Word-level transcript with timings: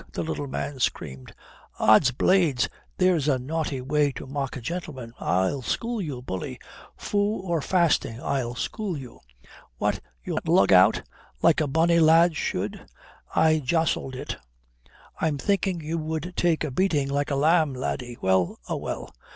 the 0.13 0.23
little 0.23 0.47
man 0.47 0.79
screamed. 0.79 1.31
"Ods 1.77 2.09
blades, 2.09 2.67
there's 2.97 3.27
a 3.27 3.37
naughty 3.37 3.81
way 3.81 4.11
to 4.13 4.25
mock 4.25 4.57
a 4.57 4.59
gentleman. 4.59 5.13
I'll 5.19 5.61
school 5.61 6.01
you, 6.01 6.23
bully; 6.23 6.57
fou 6.97 7.35
or 7.45 7.61
fasting, 7.61 8.19
I'll 8.19 8.55
school 8.55 8.97
you. 8.97 9.19
What, 9.77 9.99
you'll 10.23 10.37
not 10.37 10.47
lug 10.47 10.73
out, 10.73 11.03
like 11.43 11.61
a 11.61 11.67
bonny 11.67 11.99
lad 11.99 12.35
should? 12.35 12.83
I 13.35 13.59
jaloused 13.59 14.15
it. 14.15 14.37
I'm 15.19 15.37
thinking 15.37 15.81
you 15.81 15.99
would 15.99 16.33
take 16.35 16.63
a 16.63 16.71
beating 16.71 17.07
like 17.07 17.29
a 17.29 17.35
lamb, 17.35 17.75
laddie. 17.75 18.17
Well 18.21 18.57
a 18.67 18.75
well. 18.75 19.13